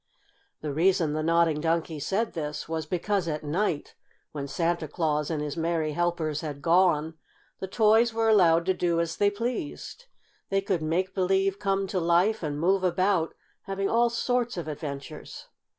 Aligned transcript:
The 0.61 0.73
reason 0.73 1.13
the 1.13 1.21
Nodding 1.21 1.61
Donkey 1.61 1.99
said 1.99 2.33
this, 2.33 2.67
was 2.67 2.87
because 2.87 3.27
at 3.27 3.43
night, 3.43 3.93
when 4.31 4.47
Santa 4.47 4.87
Claus 4.87 5.29
and 5.29 5.43
his 5.43 5.55
merry 5.55 5.91
helpers 5.91 6.41
had 6.41 6.59
gone, 6.63 7.19
the 7.59 7.67
toys 7.67 8.11
were 8.11 8.27
allowed 8.27 8.65
to 8.65 8.73
do 8.73 8.99
as 8.99 9.17
they 9.17 9.29
pleased. 9.29 10.07
They 10.49 10.59
could 10.61 10.81
make 10.81 11.13
believe 11.13 11.59
come 11.59 11.85
to 11.85 11.99
life, 11.99 12.41
and 12.41 12.59
move 12.59 12.83
about, 12.83 13.35
having 13.65 13.91
all 13.91 14.09
sorts 14.09 14.57
of 14.57 14.67
adventures. 14.67 15.49